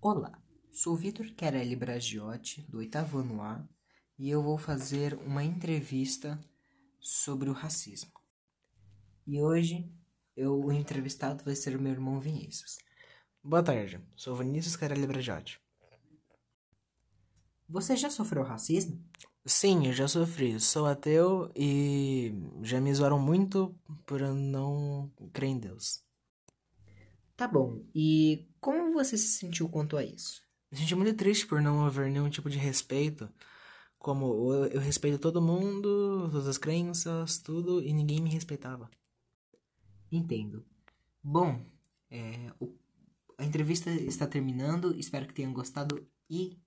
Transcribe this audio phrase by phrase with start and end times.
[0.00, 0.40] Olá,
[0.70, 3.68] sou Vitor Querelli Bragiotti, do oitavo ano A,
[4.16, 6.38] e eu vou fazer uma entrevista
[7.00, 8.12] sobre o racismo.
[9.26, 9.92] E hoje
[10.36, 12.78] eu, o entrevistado vai ser o meu irmão Vinícius.
[13.42, 15.60] Boa tarde, sou Vinícius Querelli Bragiotti.
[17.68, 19.04] Você já sofreu racismo?
[19.44, 20.60] Sim, eu já sofri.
[20.60, 23.74] Sou ateu e já me zoaram muito
[24.06, 26.04] por eu não crer em Deus.
[27.36, 30.42] Tá bom, e como você se sentiu quanto a isso?
[30.70, 33.28] Me senti muito triste por não haver nenhum tipo de respeito.
[33.98, 38.90] Como eu, eu respeito todo mundo, todas as crenças, tudo, e ninguém me respeitava.
[40.10, 40.64] Entendo.
[41.22, 41.64] Bom,
[42.10, 42.74] é, o-
[43.38, 46.58] a entrevista está terminando, espero que tenham gostado e.